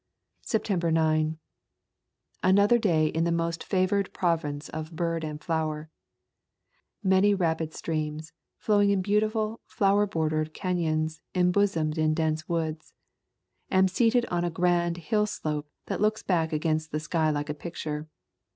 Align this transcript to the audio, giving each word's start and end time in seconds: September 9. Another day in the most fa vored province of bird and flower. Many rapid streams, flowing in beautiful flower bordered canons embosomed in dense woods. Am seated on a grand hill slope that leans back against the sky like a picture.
September 0.41 0.89
9. 0.89 1.37
Another 2.41 2.79
day 2.79 3.05
in 3.05 3.23
the 3.23 3.31
most 3.31 3.63
fa 3.63 3.85
vored 3.85 4.11
province 4.13 4.67
of 4.69 4.95
bird 4.95 5.23
and 5.23 5.43
flower. 5.43 5.91
Many 7.03 7.35
rapid 7.35 7.75
streams, 7.75 8.33
flowing 8.57 8.89
in 8.89 9.03
beautiful 9.03 9.59
flower 9.67 10.07
bordered 10.07 10.55
canons 10.55 11.21
embosomed 11.35 11.99
in 11.99 12.15
dense 12.15 12.49
woods. 12.49 12.93
Am 13.69 13.87
seated 13.87 14.25
on 14.31 14.43
a 14.43 14.49
grand 14.49 14.97
hill 14.97 15.27
slope 15.27 15.69
that 15.85 16.01
leans 16.01 16.23
back 16.23 16.51
against 16.51 16.91
the 16.91 16.99
sky 16.99 17.29
like 17.29 17.51
a 17.51 17.53
picture. 17.53 18.09